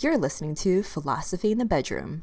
[0.00, 2.22] You're listening to Philosophy in the Bedroom.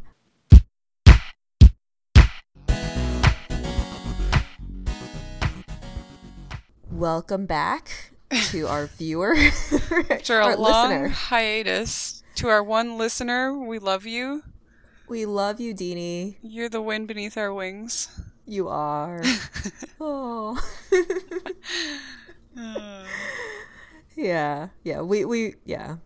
[6.89, 8.11] Welcome back
[8.51, 9.35] to our viewer,
[10.09, 11.09] After a long listener.
[11.09, 14.44] hiatus, to our one listener, we love you.
[15.10, 16.38] We love you, Deanie.
[16.42, 18.07] You're the wind beneath our wings.
[18.46, 19.21] You are.
[20.00, 20.57] oh.
[24.16, 25.02] yeah, yeah.
[25.02, 25.98] We we yeah.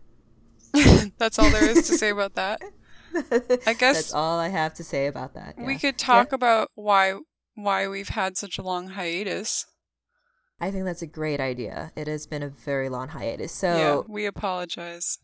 [1.18, 2.60] That's all there is to say about that.
[3.66, 5.56] I guess That's all I have to say about that.
[5.58, 7.14] we could talk about why
[7.54, 9.66] why we've had such a long hiatus.
[10.60, 11.90] I think that's a great idea.
[11.96, 13.50] It has been a very long hiatus.
[13.52, 15.18] So yeah, we apologize.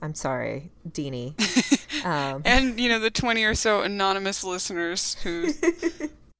[0.00, 1.34] I'm sorry, Deanie.
[2.04, 5.48] um, And you know the 20 or so anonymous listeners who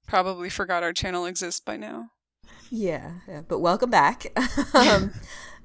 [0.06, 2.08] probably forgot our channel exists by now.
[2.70, 4.26] yeah, yeah, but welcome back.
[4.74, 5.12] um,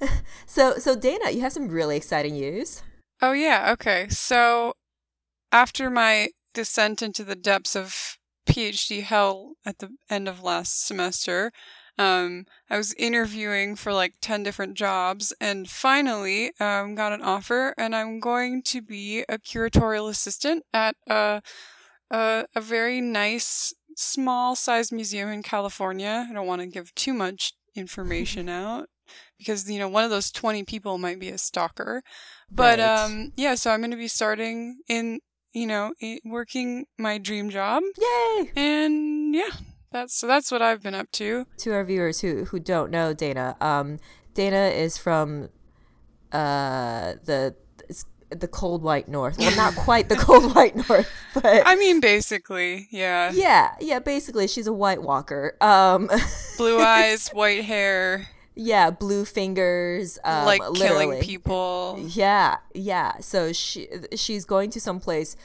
[0.46, 2.84] so so Dana, you have some really exciting news.
[3.22, 4.08] Oh yeah, okay.
[4.10, 4.74] So
[5.52, 11.52] after my descent into the depths of PhD hell at the end of last semester,
[11.98, 17.74] um, I was interviewing for like 10 different jobs and finally um, got an offer
[17.78, 21.42] and I'm going to be a curatorial assistant at a,
[22.10, 26.26] a, a very nice small sized museum in California.
[26.30, 28.88] I don't want to give too much information out
[29.38, 32.02] because, you know, one of those 20 people might be a stalker.
[32.52, 33.04] But Right.
[33.06, 35.20] um, yeah, so I'm going to be starting in,
[35.54, 35.94] you know,
[36.26, 38.52] working my dream job, Yay!
[38.56, 39.50] and yeah,
[39.92, 41.46] that's so that's what I've been up to.
[41.58, 44.00] To our viewers who who don't know Dana, um,
[44.34, 45.50] Dana is from
[46.32, 47.56] uh the
[48.32, 49.40] the cold white north.
[49.40, 53.98] Well, not quite the cold white north, but I mean, basically, yeah, yeah, yeah.
[54.00, 55.56] Basically, she's a White Walker.
[55.62, 56.10] Um,
[56.58, 58.28] blue eyes, white hair,
[58.60, 61.06] yeah, blue fingers, um, like literally.
[61.06, 61.98] killing people.
[62.10, 63.20] Yeah, yeah.
[63.20, 65.38] So she she's going to some place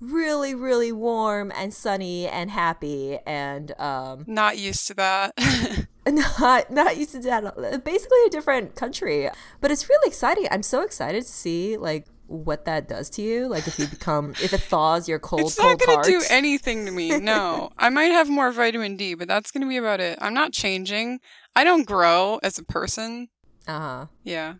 [0.00, 5.34] really, really warm and sunny and happy and um Not used to that.
[6.06, 7.84] not not used to that.
[7.84, 9.28] Basically a different country,
[9.60, 10.48] but it's really exciting.
[10.50, 13.46] I'm so excited to see like what that does to you.
[13.48, 16.22] Like if you become if it thaws your cold it's cold not going to do
[16.30, 17.18] anything to me.
[17.18, 20.18] No, I might have more vitamin D, but that's going to be about it.
[20.20, 21.20] I'm not changing.
[21.54, 23.28] I don't grow as a person.
[23.68, 24.06] uh huh.
[24.24, 24.54] Yeah.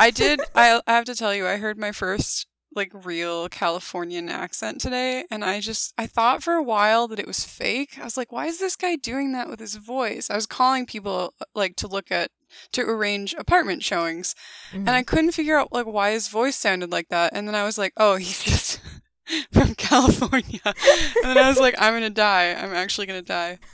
[0.00, 4.28] I did I I have to tell you I heard my first like real Californian
[4.28, 7.98] accent today and I just I thought for a while that it was fake.
[8.00, 10.30] I was like why is this guy doing that with his voice?
[10.30, 12.30] I was calling people like to look at
[12.72, 14.34] to arrange apartment showings
[14.72, 15.06] and I mm.
[15.06, 17.92] couldn't figure out like why his voice sounded like that and then I was like
[17.96, 18.80] oh he's just
[19.52, 20.60] from California.
[20.64, 22.52] And then I was like I'm going to die.
[22.52, 23.58] I'm actually going to die.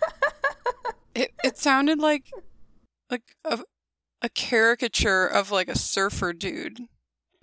[1.17, 2.25] It it sounded like
[3.09, 3.61] like a
[4.21, 6.89] a caricature of like a surfer dude.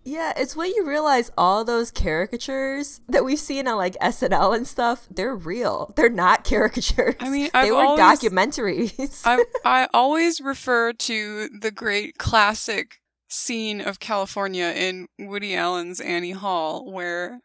[0.03, 4.67] Yeah, it's when you realize all those caricatures that we've seen on like SNL and
[4.67, 5.93] stuff, they're real.
[5.95, 7.15] They're not caricatures.
[7.19, 9.21] I mean, they I've were always- documentaries.
[9.25, 12.95] I I always refer to the great classic
[13.29, 17.39] scene of California in Woody Allen's Annie Hall where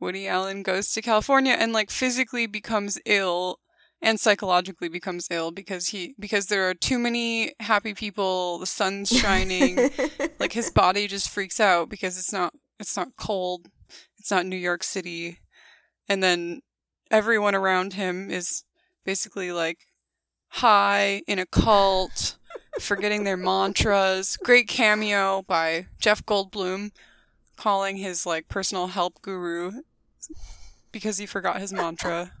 [0.00, 3.59] Woody Allen goes to California and like physically becomes ill
[4.02, 9.10] and psychologically becomes ill because he because there are too many happy people, the sun's
[9.10, 9.90] shining,
[10.38, 13.68] like his body just freaks out because it's not it's not cold
[14.18, 15.38] it's not new york city.
[16.08, 16.60] And then
[17.10, 18.64] everyone around him is
[19.04, 19.78] basically like
[20.48, 22.36] high in a cult
[22.80, 24.36] forgetting their mantras.
[24.36, 26.90] Great cameo by jeff goldblum
[27.56, 29.82] calling his like personal help guru
[30.92, 32.32] because he forgot his mantra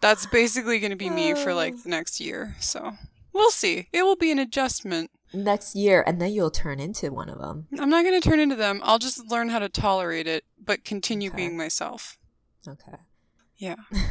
[0.00, 2.92] that's basically going to be me for like the next year so
[3.32, 7.28] we'll see it will be an adjustment Next year, and then you'll turn into one
[7.28, 7.66] of them.
[7.80, 8.80] I'm not going to turn into them.
[8.84, 11.36] I'll just learn how to tolerate it, but continue Okay.
[11.38, 12.18] being myself.
[12.68, 12.98] Okay.
[13.56, 13.74] Yeah.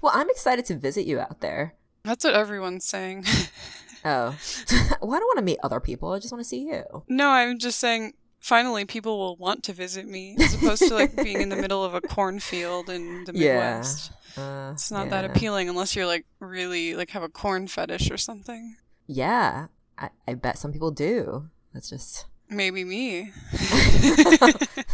[0.00, 1.74] Well, I'm excited to visit you out there.
[2.04, 3.24] That's what everyone's saying.
[4.04, 4.38] Oh,
[5.02, 6.12] well, I don't want to meet other people.
[6.12, 6.84] I just want to see you.
[7.08, 11.14] no, I'm just saying finally people will want to visit me as opposed to like
[11.16, 13.54] being in the middle of a cornfield in the Yeah.
[13.76, 14.12] Midwest.
[14.36, 18.16] Uh, It's not that appealing unless you're like really like have a corn fetish or
[18.16, 18.76] something.
[19.06, 19.66] Yeah,
[19.98, 21.48] I, I bet some people do.
[21.74, 23.30] That's just Maybe me.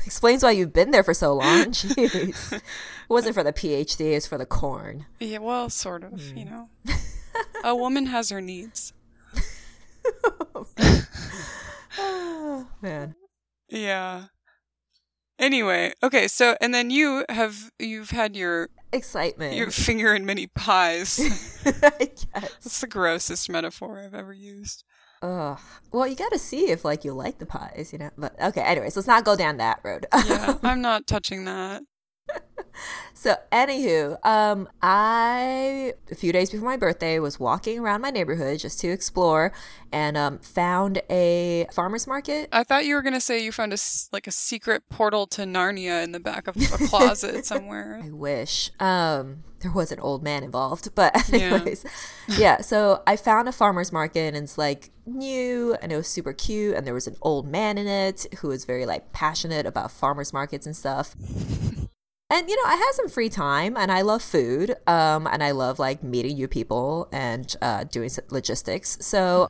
[0.04, 1.66] explains why you've been there for so long.
[1.66, 2.62] Jeez, it
[3.08, 5.06] wasn't for the PhD; it's for the corn.
[5.20, 6.36] yeah, well, sort of, Hmm.
[6.36, 6.68] you know.
[7.62, 8.92] a woman has her needs.
[11.96, 13.14] Oh, man.
[13.74, 14.24] Yeah.
[15.38, 19.54] Anyway, okay, so and then you have you've had your Excitement.
[19.56, 21.18] your finger in many pies.
[21.82, 22.26] I guess.
[22.32, 24.84] That's the grossest metaphor I've ever used.
[25.22, 25.58] Ugh.
[25.90, 28.10] Well, you got to see if like you like the pies, you know.
[28.16, 30.06] But okay, anyways, let's not go down that road.
[30.14, 31.82] Yeah, I'm not touching that.
[33.16, 38.58] So, anywho, um, I a few days before my birthday was walking around my neighborhood
[38.58, 39.50] just to explore,
[39.92, 42.50] and um, found a farmers market.
[42.52, 43.78] I thought you were gonna say you found a
[44.12, 47.98] like a secret portal to Narnia in the back of a closet somewhere.
[48.04, 48.70] I wish.
[48.78, 51.54] Um, there was an old man involved, but Yeah.
[51.54, 51.86] anyways,
[52.36, 52.60] yeah.
[52.60, 56.76] So I found a farmers market, and it's like new, and it was super cute,
[56.76, 60.34] and there was an old man in it who was very like passionate about farmers
[60.34, 61.14] markets and stuff.
[62.30, 65.50] And you know, I had some free time, and I love food, um, and I
[65.50, 68.96] love like meeting new people and uh, doing logistics.
[69.00, 69.48] So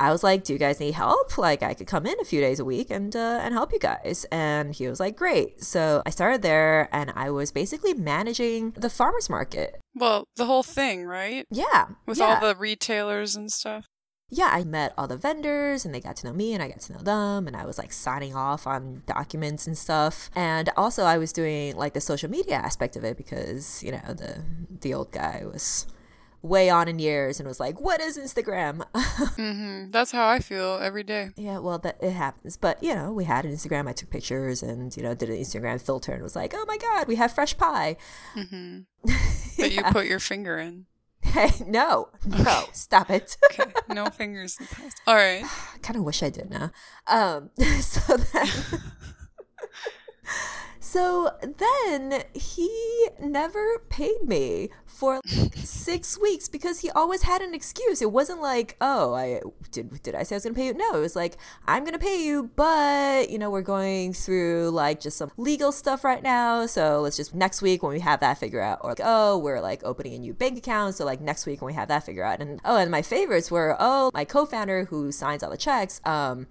[0.00, 1.38] I was like, "Do you guys need help?
[1.38, 3.78] Like, I could come in a few days a week and uh, and help you
[3.78, 8.72] guys." And he was like, "Great." So I started there, and I was basically managing
[8.72, 9.80] the farmers market.
[9.94, 11.44] Well, the whole thing, right?
[11.50, 12.40] Yeah, With yeah.
[12.42, 13.86] all the retailers and stuff.
[14.30, 16.80] Yeah, I met all the vendors and they got to know me and I got
[16.80, 20.30] to know them and I was like signing off on documents and stuff.
[20.34, 24.00] And also I was doing like the social media aspect of it because, you know,
[24.08, 24.42] the
[24.80, 25.86] the old guy was
[26.40, 28.84] way on in years and was like, "What is Instagram?"
[29.36, 31.30] hmm That's how I feel every day.
[31.36, 32.56] yeah, well, that it happens.
[32.56, 33.88] But, you know, we had an Instagram.
[33.88, 36.76] I took pictures and, you know, did an Instagram filter and was like, "Oh my
[36.76, 37.96] god, we have fresh pie."
[38.34, 38.80] hmm
[39.58, 40.86] That you put your finger in.
[41.22, 42.08] Hey, no.
[42.26, 43.36] No, stop it.
[43.50, 45.00] Okay, no fingers in the past.
[45.06, 45.42] All right.
[45.74, 46.70] I kind of wish I did now.
[47.06, 47.50] Um,
[47.80, 48.48] so then,
[50.88, 57.52] so then he never paid me for like six weeks because he always had an
[57.52, 58.00] excuse.
[58.00, 60.02] It wasn't like, oh, I did.
[60.02, 60.72] Did I say I was gonna pay you?
[60.72, 61.36] No, it was like
[61.66, 66.04] I'm gonna pay you, but you know we're going through like just some legal stuff
[66.04, 66.64] right now.
[66.64, 69.60] So let's just next week when we have that figure out, or like, oh, we're
[69.60, 70.94] like opening a new bank account.
[70.94, 73.50] So like next week when we have that figure out, and oh, and my favorites
[73.50, 76.00] were oh, my co-founder who signs all the checks.
[76.06, 76.46] Um,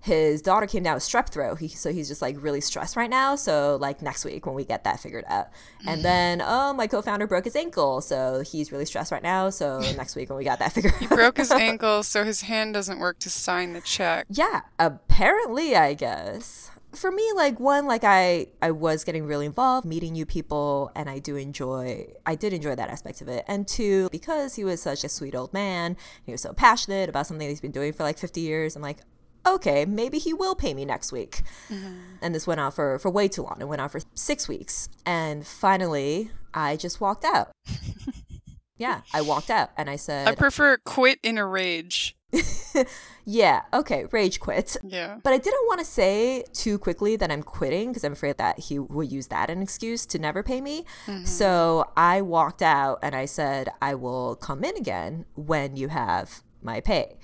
[0.00, 1.58] his daughter came down with strep throat.
[1.58, 3.36] He, so he's just like really stressed right now.
[3.36, 5.48] So like next week when we get that figured out,
[5.80, 6.02] and mm-hmm.
[6.02, 9.50] then oh my co-founder broke his ankle, so he's really stressed right now.
[9.50, 12.74] So next week when we got that figured out, Broke his ankle, so his hand
[12.74, 14.26] doesn't work to sign the check.
[14.30, 16.70] yeah, apparently I guess.
[16.94, 21.10] For me, like one, like I, I was getting really involved, meeting new people, and
[21.10, 23.44] I do enjoy, I did enjoy that aspect of it.
[23.46, 27.26] And two, because he was such a sweet old man, he was so passionate about
[27.26, 28.74] something he's been doing for like 50 years.
[28.74, 29.00] I'm like,
[29.46, 31.42] okay, maybe he will pay me next week.
[31.68, 31.94] Mm-hmm.
[32.22, 33.58] And this went on for, for way too long.
[33.60, 34.88] It went on for six weeks.
[35.06, 37.50] And finally, I just walked out.
[38.78, 42.16] yeah, I walked out and I said, I prefer quit in a rage.
[43.24, 44.76] yeah, okay, rage quit.
[44.84, 45.18] Yeah.
[45.22, 48.58] But I didn't want to say too quickly that I'm quitting because I'm afraid that
[48.58, 50.84] he will use that as an excuse to never pay me.
[51.06, 51.24] Mm-hmm.
[51.24, 56.42] So I walked out and I said, I will come in again when you have
[56.62, 57.16] my pay.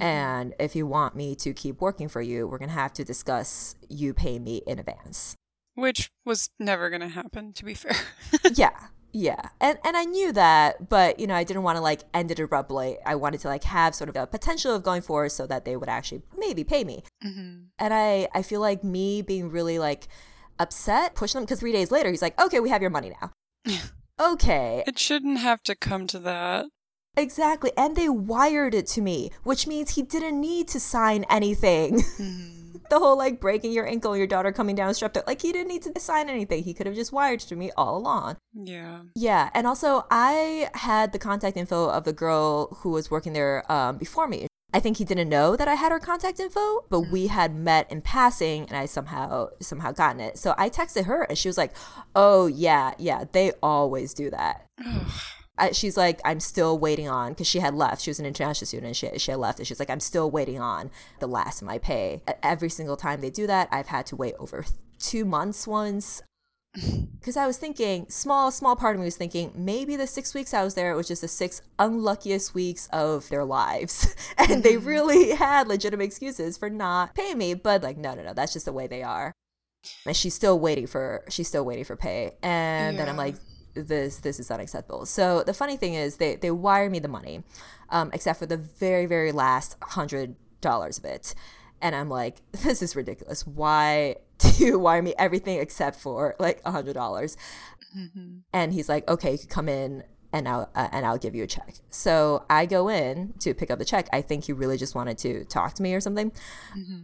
[0.00, 3.04] And if you want me to keep working for you, we're going to have to
[3.04, 5.36] discuss you pay me in advance.
[5.74, 7.96] Which was never going to happen, to be fair.
[8.54, 8.88] yeah.
[9.14, 9.50] Yeah.
[9.60, 12.38] And and I knew that, but you know, I didn't want to like end it
[12.38, 12.96] abruptly.
[13.04, 15.76] I wanted to like have sort of a potential of going forward so that they
[15.76, 17.02] would actually maybe pay me.
[17.22, 20.08] hmm And I I feel like me being really like
[20.58, 23.32] upset, pushing them because three days later he's like, okay, we have your money now.
[24.32, 26.66] okay, It shouldn't have to come to that.
[27.16, 27.72] Exactly.
[27.76, 32.02] And they wired it to me, which means he didn't need to sign anything.
[32.90, 35.52] the whole like breaking your ankle, your daughter coming down with strep throat, like he
[35.52, 36.62] didn't need to sign anything.
[36.62, 38.36] He could have just wired to me all along.
[38.54, 39.02] Yeah.
[39.14, 43.70] Yeah, and also I had the contact info of the girl who was working there
[43.70, 44.46] um, before me.
[44.74, 47.90] I think he didn't know that I had her contact info, but we had met
[47.92, 50.38] in passing, and I somehow somehow gotten it.
[50.38, 51.74] So I texted her, and she was like,
[52.14, 54.66] "Oh yeah, yeah, they always do that."
[55.72, 58.02] She's like, I'm still waiting on because she had left.
[58.02, 58.86] She was an international student.
[58.88, 60.90] And she she had left, and she's like, I'm still waiting on
[61.20, 62.22] the last of my pay.
[62.42, 64.64] Every single time they do that, I've had to wait over
[64.98, 66.22] two months once.
[67.22, 70.52] Because I was thinking, small, small part of me was thinking, maybe the six weeks
[70.52, 74.16] I was there, it was just the six unluckiest weeks of their lives.
[74.38, 74.88] and they mm-hmm.
[74.88, 77.54] really had legitimate excuses for not paying me.
[77.54, 79.30] But like, no, no, no, that's just the way they are.
[80.04, 82.32] And she's still waiting for, she's still waiting for pay.
[82.42, 83.36] And then I'm like,
[83.74, 85.06] this, this is unacceptable.
[85.06, 87.42] So the funny thing is they, they wire me the money,
[87.90, 91.34] um, except for the very, very last hundred dollars of it.
[91.80, 93.46] And I'm like, this is ridiculous.
[93.46, 97.36] Why do you wire me everything except for like a hundred dollars?
[98.54, 100.02] And he's like, okay, you can come in
[100.32, 101.74] and I'll uh, and I'll give you a check.
[101.90, 104.08] So I go in to pick up the check.
[104.12, 106.32] I think he really just wanted to talk to me or something,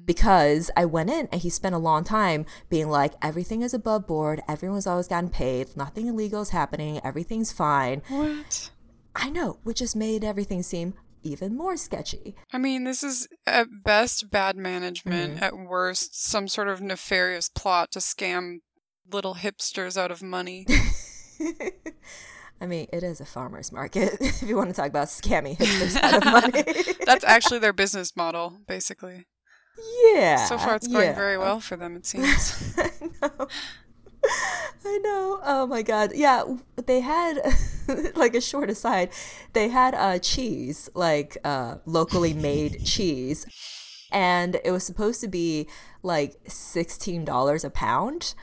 [0.07, 4.07] because I went in and he spent a long time being like, everything is above
[4.07, 4.41] board.
[4.49, 5.77] Everyone's always gotten paid.
[5.77, 7.01] Nothing illegal is happening.
[7.05, 8.03] Everything's fine.
[8.09, 8.71] What?
[9.15, 10.95] I know, which just made everything seem
[11.25, 12.37] even more sketchy.
[12.53, 15.43] I mean, this is at best bad management, Mhm.
[15.43, 18.59] at worst, some sort of nefarious plot to scam
[19.11, 20.65] little hipsters out of money.
[22.61, 25.97] I mean, it is a farmer's market if you want to talk about scammy hipsters
[25.97, 26.25] out of
[26.55, 26.65] money.
[27.05, 29.27] That's actually their business model, basically.
[30.13, 30.37] yeah.
[30.45, 31.15] So far, it's going yeah.
[31.15, 32.75] very well for them, it seems.
[32.77, 32.91] I
[33.23, 33.49] know.
[34.85, 35.41] I know.
[35.45, 36.13] Oh my god.
[36.15, 36.43] Yeah,
[36.87, 37.39] they had
[38.17, 39.11] like a short aside.
[39.53, 43.47] They had uh cheese, like uh locally made cheese,
[44.11, 45.69] and it was supposed to be
[46.03, 48.35] like sixteen dollars a pound.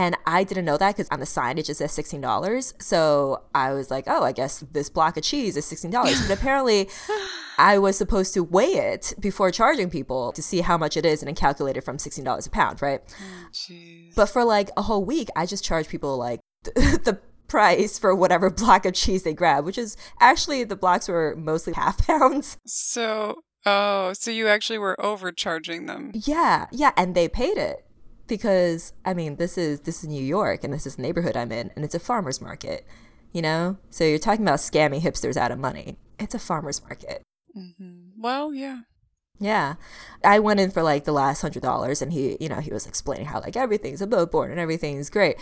[0.00, 2.72] And I didn't know that because on the sign it just says sixteen dollars.
[2.78, 6.26] So I was like, oh, I guess this block of cheese is sixteen dollars.
[6.26, 6.88] But apparently,
[7.58, 11.20] I was supposed to weigh it before charging people to see how much it is,
[11.20, 13.02] and then calculate it from sixteen dollars a pound, right?
[13.10, 14.14] Oh, jeez.
[14.14, 18.48] But for like a whole week, I just charge people like the price for whatever
[18.62, 22.56] block of cheese they grab, which is actually the blocks were mostly half pounds.
[22.66, 26.12] So, oh, so you actually were overcharging them.
[26.14, 27.84] Yeah, yeah, and they paid it
[28.30, 31.52] because I mean, this is this is New York and this is the neighborhood I'm
[31.52, 32.86] in and it's a farmers market,
[33.32, 33.76] you know?
[33.90, 35.98] So you're talking about scamming hipsters out of money.
[36.18, 37.20] It's a farmers market.
[37.52, 38.80] hmm Well, yeah.
[39.38, 39.74] Yeah.
[40.24, 42.86] I went in for like the last hundred dollars and he, you know, he was
[42.86, 45.36] explaining how like everything's above board and everything's great.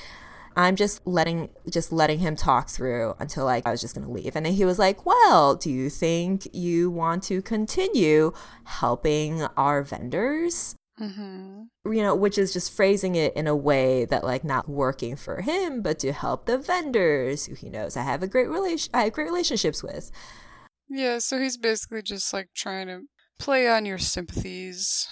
[0.57, 4.35] I'm just letting just letting him talk through until like I was just gonna leave.
[4.35, 8.33] And then he was like, Well, do you think you want to continue
[8.65, 10.75] helping our vendors?
[10.99, 15.17] Hmm You know, which is just phrasing it in a way that like not working
[15.17, 18.91] for him, but to help the vendors who he knows I have a great relation
[18.93, 20.11] I have great relationships with.
[20.89, 23.03] Yeah, so he's basically just like trying to
[23.39, 25.07] play on your sympathies.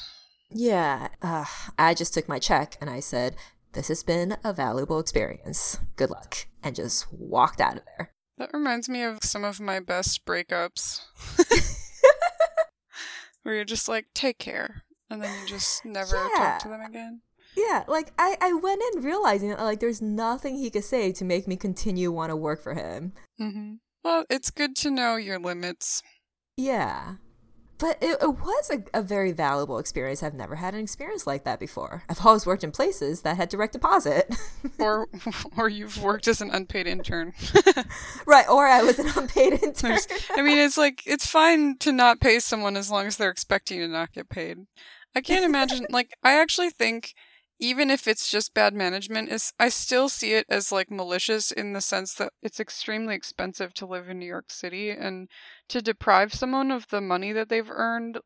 [0.51, 1.45] Yeah, uh,
[1.79, 3.37] I just took my check and I said,
[3.73, 5.79] This has been a valuable experience.
[5.97, 6.47] Good luck.
[6.63, 8.13] And just walked out of there.
[8.39, 11.01] That reminds me of some of my best breakups.
[13.43, 14.83] Where you're just like, take care.
[15.11, 16.31] And then you just never Yeah.
[16.37, 17.21] talk to them again.
[17.57, 21.25] Yeah, like I, I went in realizing that like there's nothing he could say to
[21.25, 23.13] make me continue want to work for him.
[23.39, 26.03] hmm Well, it's good to know your limits.
[26.57, 27.15] Yeah.
[27.79, 30.23] But it, it was a, a very valuable experience.
[30.23, 32.05] I've never had an experience like that before.
[32.09, 34.35] I've always worked in places that had direct deposit.
[34.79, 35.07] Or
[35.57, 37.33] or you've worked as an unpaid intern.
[38.27, 39.73] right, or I was an unpaid intern.
[39.93, 43.31] There's- I mean, it's like it's fine to not pay someone as long as they're
[43.31, 44.67] expecting to not get paid.
[45.17, 45.87] I can't imagine.
[45.91, 47.15] like, I actually think
[47.59, 51.73] even if it's just bad management, is I still see it as like malicious in
[51.73, 55.29] the sense that it's extremely expensive to live in New York City, and
[55.69, 58.19] to deprive someone of the money that they've earned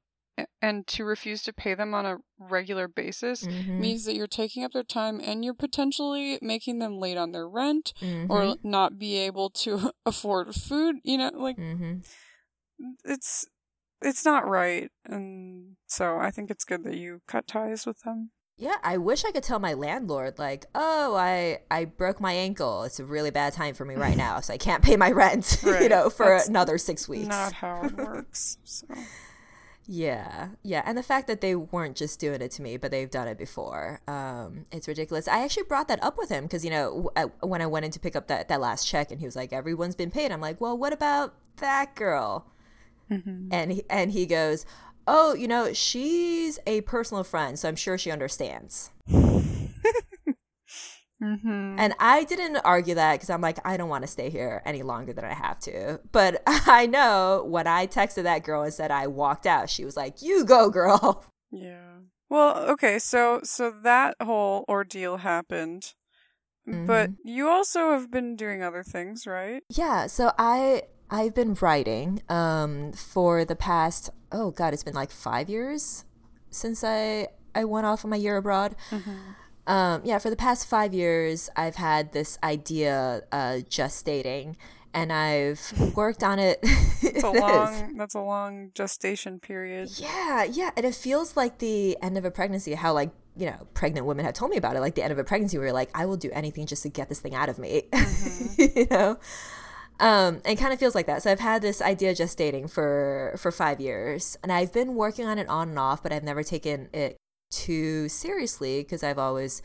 [0.60, 4.64] and to refuse to pay them on a regular basis Mhm, means that you're taking
[4.64, 8.98] up their time and you're potentially making them late on their rent mhm, or not
[8.98, 10.96] be able to afford food.
[11.04, 11.98] You know, like mm-hmm.
[13.04, 13.46] it's
[14.02, 18.30] it's not right and so i think it's good that you cut ties with them
[18.56, 22.84] Yeah, I wish I could tell my landlord like, "Oh, I I broke my ankle.
[22.84, 25.62] It's a really bad time for me right now, so I can't pay my rent,
[25.64, 28.86] you know, for that's another 6 weeks." not how it works so
[29.86, 33.10] Yeah, yeah, and the fact that they weren't just doing it to me, but they've
[33.10, 35.26] done it before, um, it's ridiculous.
[35.26, 37.90] I actually brought that up with him because you know I- when I went in
[37.92, 40.40] to pick up that that last check, and he was like, "Everyone's been paid." I'm
[40.40, 42.44] like, "Well, what about that girl?"
[43.50, 44.64] And he, and he goes,
[45.06, 49.66] "Oh, you know, she's a personal friend, so I'm sure she understands." mm-hmm.
[51.78, 54.82] And I didn't argue that because I'm like, I don't want to stay here any
[54.82, 56.00] longer than I have to.
[56.12, 59.96] But I know when I texted that girl and said I walked out, she was
[59.96, 61.24] like, You go, girl.
[61.50, 61.86] yeah
[62.28, 65.94] well okay so so that whole ordeal happened
[66.86, 72.22] but you also have been doing other things right Yeah, so I I've been writing
[72.28, 76.04] um for the past oh god, it's been like 5 years
[76.50, 78.76] since I I went off on my year abroad.
[79.66, 84.56] Um yeah, for the past 5 years I've had this idea uh just dating
[84.92, 85.60] and I've
[85.96, 86.58] worked on it.
[87.02, 91.96] it's a long that's a long gestation period Yeah, yeah, and it feels like the
[92.02, 92.74] end of a pregnancy.
[92.74, 95.18] How like you know, pregnant women have told me about it, like the end of
[95.18, 97.48] a pregnancy, where you're like, I will do anything just to get this thing out
[97.48, 97.84] of me,
[98.58, 99.18] you know.
[100.00, 101.22] Um, and kind of feels like that.
[101.22, 105.26] So I've had this idea just dating for for five years, and I've been working
[105.26, 107.16] on it on and off, but I've never taken it
[107.50, 109.62] too seriously because I've always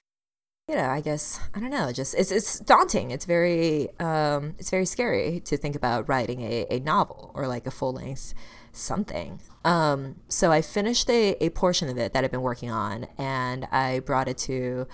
[0.68, 1.92] you know, I guess I don't know.
[1.92, 3.12] Just it's it's daunting.
[3.12, 7.68] It's very um, it's very scary to think about writing a, a novel or like
[7.68, 8.34] a full length
[8.72, 9.39] something.
[9.63, 13.65] Um, so I finished a, a portion of it that I've been working on, and
[13.72, 14.88] I brought it to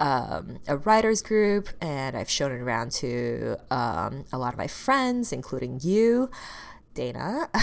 [0.00, 4.66] um, a writers group, and I've shown it around to um, a lot of my
[4.66, 6.30] friends, including you.
[6.94, 7.48] Dana.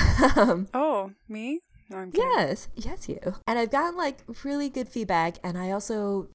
[0.74, 1.60] oh, me?
[1.90, 2.30] No, I'm kidding.
[2.36, 3.20] Yes, yes, you.
[3.46, 6.30] And I've gotten like really good feedback, and I also,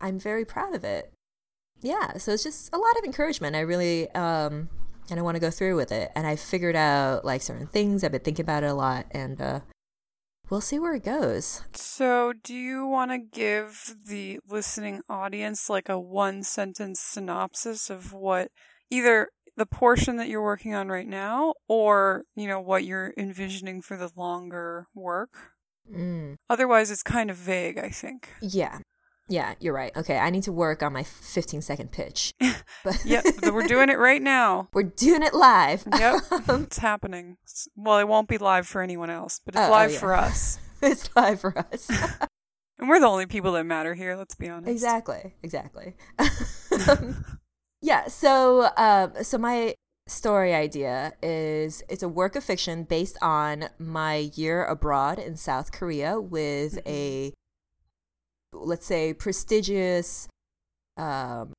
[0.00, 1.12] I'm very proud of it.
[1.80, 3.56] Yeah, so it's just a lot of encouragement.
[3.56, 4.68] I really, um,
[5.10, 6.10] and I want to go through with it.
[6.14, 8.04] And I figured out like certain things.
[8.04, 9.60] I've been thinking about it a lot, and uh,
[10.50, 11.62] we'll see where it goes.
[11.72, 18.12] So, do you want to give the listening audience like a one sentence synopsis of
[18.12, 18.50] what
[18.90, 23.82] either the portion that you're working on right now or, you know, what you're envisioning
[23.82, 25.30] for the longer work?
[25.90, 26.36] Mm.
[26.48, 28.28] Otherwise, it's kind of vague, I think.
[28.40, 28.78] Yeah.
[29.30, 29.96] Yeah, you're right.
[29.96, 32.34] Okay, I need to work on my 15 second pitch.
[32.82, 34.68] But yep, we're doing it right now.
[34.74, 35.84] We're doing it live.
[35.86, 37.36] Yep, it's happening.
[37.76, 39.98] Well, it won't be live for anyone else, but it's oh, oh live oh, yeah.
[40.00, 40.58] for us.
[40.82, 41.88] it's live for us.
[42.78, 44.68] and we're the only people that matter here, let's be honest.
[44.68, 45.94] Exactly, exactly.
[47.80, 49.74] yeah, so um, so my
[50.08, 55.70] story idea is it's a work of fiction based on my year abroad in South
[55.70, 56.88] Korea with mm-hmm.
[56.88, 57.32] a
[58.52, 60.28] let's say, prestigious
[60.96, 61.52] um,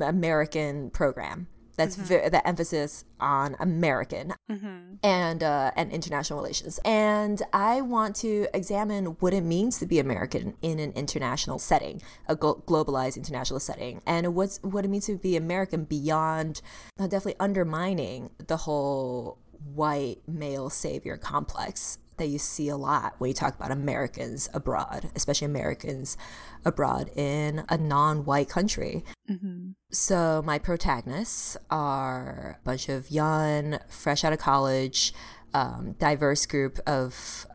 [0.00, 1.48] American program.
[1.76, 2.24] That's mm-hmm.
[2.24, 4.96] ve- the emphasis on American mm-hmm.
[5.02, 6.78] and uh, and international relations.
[6.84, 12.02] And I want to examine what it means to be American in an international setting,
[12.28, 16.60] a globalized international setting, and what's what it means to be American beyond
[16.98, 19.38] uh, definitely undermining the whole
[19.74, 25.10] white male savior complex that you see a lot when you talk about Americans abroad,
[25.16, 26.16] especially Americans
[26.64, 29.04] abroad in a non white country.
[29.28, 29.70] Mm-hmm.
[29.90, 35.12] So, my protagonists are a bunch of young, fresh out of college,
[35.52, 37.46] um, diverse group of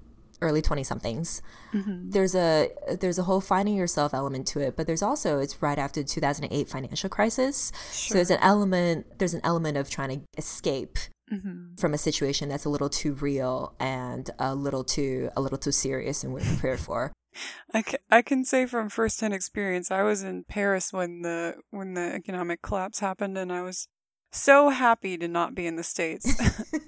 [0.42, 1.42] early 20 somethings
[1.74, 2.10] mm-hmm.
[2.10, 2.70] there's a
[3.00, 6.08] there's a whole finding yourself element to it but there's also it's right after the
[6.08, 7.92] 2008 financial crisis sure.
[7.92, 11.00] so there's an element there's an element of trying to escape
[11.32, 11.76] mm-hmm.
[11.78, 15.72] from a situation that's a little too real and a little too a little too
[15.72, 17.14] serious and we're prepared for.
[17.74, 21.94] I can, I can say from firsthand experience, I was in Paris when the when
[21.94, 23.88] the economic collapse happened, and I was
[24.32, 26.40] so happy to not be in the states.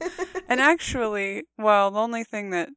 [0.49, 2.69] and actually, well, the only thing that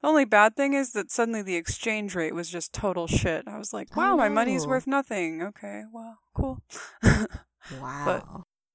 [0.00, 3.48] the only bad thing is that suddenly the exchange rate was just total shit.
[3.48, 5.42] I was like, wow, oh, my money's worth nothing.
[5.42, 6.62] Okay, well, cool.
[7.02, 8.04] wow.
[8.04, 8.24] But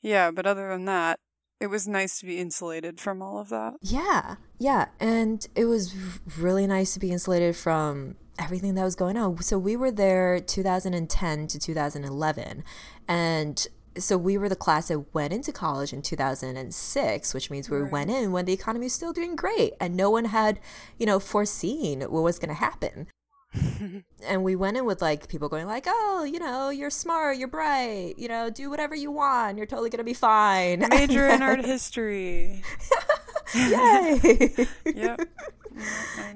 [0.02, 1.19] yeah, but other than that,
[1.63, 3.76] it was nice to be insulated from all of that.
[3.82, 4.88] Yeah, yeah.
[4.99, 5.95] And it was
[6.38, 9.41] really nice to be insulated from everything that was going on.
[9.41, 12.65] So we were there 2010 to 2011.
[13.08, 17.78] And so we were the class that went into college in 2006 which means we
[17.78, 17.91] right.
[17.91, 20.60] went in when the economy was still doing great and no one had
[20.97, 23.06] you know foreseen what was going to happen
[24.28, 27.48] and we went in with like people going like, "Oh, you know, you're smart, you're
[27.48, 31.66] bright, you know, do whatever you want, you're totally gonna be fine." Major in art
[31.66, 32.63] history.
[33.56, 34.68] Yay!
[34.86, 35.22] yep.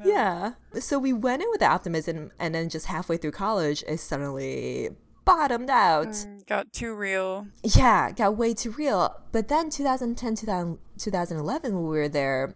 [0.04, 0.54] Yeah.
[0.80, 4.90] So we went in with the optimism, and then just halfway through college, it suddenly
[5.26, 6.08] bottomed out.
[6.08, 7.48] Mm, got too real.
[7.64, 9.16] Yeah, got way too real.
[9.32, 12.56] But then 2010, 2000, 2011, when we were there,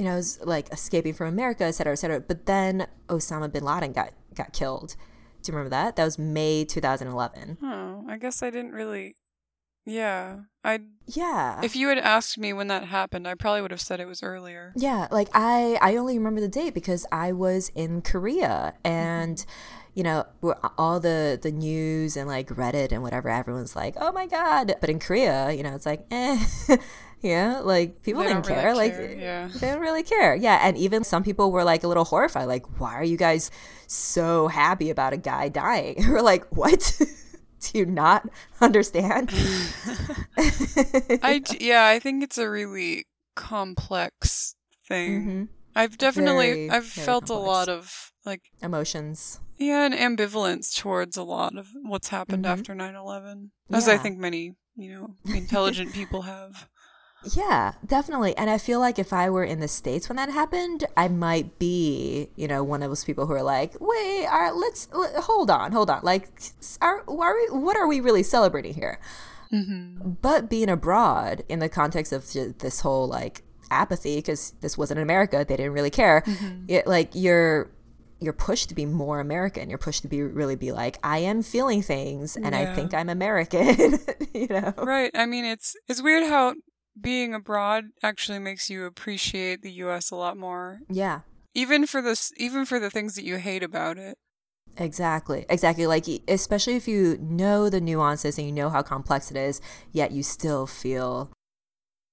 [0.00, 2.20] you know, was like escaping from America, et cetera, et cetera.
[2.20, 4.96] But then Osama bin Laden got got killed.
[5.42, 5.96] Do you remember that?
[5.96, 7.58] That was May 2011.
[7.62, 9.14] Oh, I guess I didn't really.
[9.84, 10.80] Yeah, I.
[11.04, 11.60] Yeah.
[11.62, 14.22] If you had asked me when that happened, I probably would have said it was
[14.22, 14.72] earlier.
[14.74, 19.36] Yeah, like I, I only remember the date because I was in Korea and.
[19.36, 20.24] Mm-hmm you know,
[20.78, 24.88] all the the news and like Reddit and whatever, everyone's like, "Oh my god!" But
[24.88, 26.38] in Korea, you know, it's like, eh,
[27.20, 28.64] yeah, like people didn't care.
[28.64, 29.12] Really like, care.
[29.12, 30.34] yeah, they don't really care.
[30.34, 33.50] Yeah, and even some people were like a little horrified, like, "Why are you guys
[33.86, 37.00] so happy about a guy dying?" we're like, "What?"
[37.60, 38.26] Do you not
[38.62, 39.30] understand?
[40.38, 43.04] I yeah, I think it's a really
[43.36, 44.54] complex
[44.88, 45.20] thing.
[45.20, 45.44] Mm-hmm.
[45.76, 47.46] I've definitely very, I've very felt complex.
[47.46, 52.52] a lot of like emotions yeah, and ambivalence towards a lot of what's happened mm-hmm.
[52.52, 53.92] after 9/11, as yeah.
[53.92, 56.66] I think many, you know, intelligent people have.
[57.24, 58.36] Yeah, definitely.
[58.36, 61.58] And I feel like if I were in the states when that happened, I might
[61.58, 65.14] be, you know, one of those people who are like, "Wait, all right, let's let,
[65.24, 66.00] hold on, hold on.
[66.02, 66.30] Like,
[66.80, 68.98] are, are we, what are we really celebrating here?"
[69.52, 70.12] Mm-hmm.
[70.22, 75.44] But being abroad in the context of this whole like apathy, because this wasn't America,
[75.46, 76.22] they didn't really care.
[76.22, 76.64] Mm-hmm.
[76.68, 77.70] It, like you're
[78.20, 79.68] you're pushed to be more American.
[79.68, 82.60] You're pushed to be really be like, I am feeling things and yeah.
[82.60, 83.98] I think I'm American.
[84.34, 84.74] you know?
[84.76, 85.10] Right.
[85.14, 86.54] I mean it's it's weird how
[86.98, 90.80] being abroad actually makes you appreciate the US a lot more.
[90.88, 91.20] Yeah.
[91.54, 94.16] Even for this even for the things that you hate about it.
[94.76, 95.44] Exactly.
[95.48, 95.86] Exactly.
[95.86, 99.60] Like especially if you know the nuances and you know how complex it is,
[99.92, 101.30] yet you still feel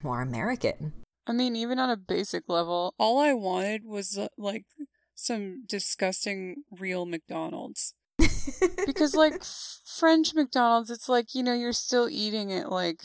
[0.03, 0.93] more American.
[1.27, 4.65] I mean, even on a basic level, all I wanted was uh, like
[5.13, 7.93] some disgusting real McDonald's.
[8.85, 13.01] because like French McDonald's, it's like, you know, you're still eating it like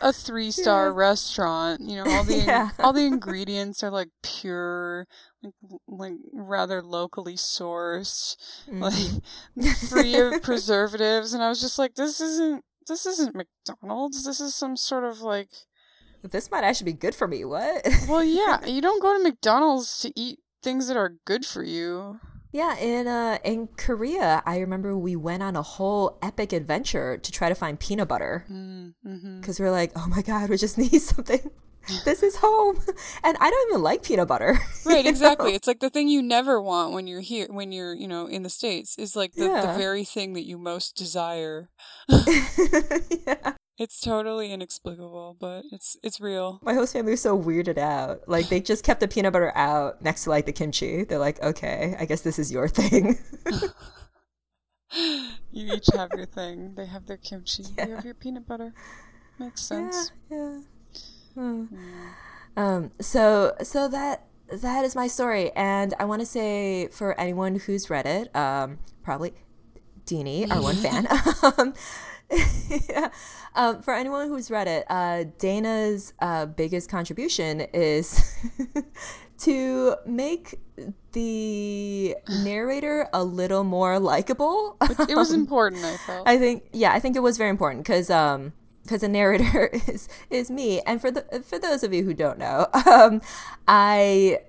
[0.00, 0.92] a three star yeah.
[0.96, 1.80] restaurant.
[1.80, 2.70] You know, all the yeah.
[2.78, 5.06] all the ingredients are like pure,
[5.42, 5.54] like,
[5.86, 8.36] like rather locally sourced,
[8.68, 8.82] mm-hmm.
[8.82, 11.32] like free of preservatives.
[11.32, 14.24] And I was just like, this isn't this isn't McDonald's.
[14.24, 15.50] This is some sort of like
[16.22, 17.44] this might actually be good for me.
[17.44, 17.86] What?
[18.08, 22.20] well, yeah, you don't go to McDonald's to eat things that are good for you.
[22.50, 27.32] Yeah, in uh in Korea, I remember we went on a whole epic adventure to
[27.32, 29.62] try to find peanut butter because mm, mm-hmm.
[29.62, 31.50] we're like, oh my god, we just need something.
[32.04, 32.78] this is home,
[33.24, 34.58] and I don't even like peanut butter.
[34.86, 35.50] Right, exactly.
[35.50, 35.56] Know?
[35.56, 38.42] It's like the thing you never want when you're here, when you're you know in
[38.42, 39.66] the states, is like the, yeah.
[39.66, 41.68] the very thing that you most desire.
[42.08, 43.52] yeah.
[43.78, 46.58] It's totally inexplicable, but it's it's real.
[46.62, 48.28] My host family was so weirded out.
[48.28, 51.04] Like they just kept the peanut butter out next to like the kimchi.
[51.04, 53.18] They're like, okay, I guess this is your thing.
[55.52, 56.74] you each have your thing.
[56.74, 57.66] They have their kimchi.
[57.76, 57.86] Yeah.
[57.86, 58.74] You have your peanut butter.
[59.38, 60.10] Makes sense.
[60.28, 60.58] Yeah.
[60.58, 60.60] yeah.
[61.34, 61.64] Hmm.
[62.56, 62.90] Um.
[63.00, 67.88] So so that that is my story, and I want to say for anyone who's
[67.90, 69.34] read it, um, probably
[70.04, 71.06] Deanie, our one fan.
[71.58, 71.74] um,
[72.30, 73.08] yeah.
[73.54, 78.36] Um, for anyone who's read it, uh, Dana's uh, biggest contribution is
[79.38, 80.60] to make
[81.10, 82.14] the
[82.44, 84.76] narrator a little more likable.
[85.08, 86.28] It was important, I felt.
[86.28, 90.08] I think, yeah, I think it was very important because um, because the narrator is
[90.30, 90.80] is me.
[90.82, 93.20] And for the for those of you who don't know, um,
[93.66, 94.40] I